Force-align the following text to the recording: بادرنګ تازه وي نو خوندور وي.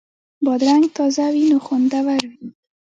بادرنګ 0.45 0.85
تازه 0.95 1.25
وي 1.33 1.43
نو 1.51 1.57
خوندور 1.65 2.05
وي. 2.19 2.31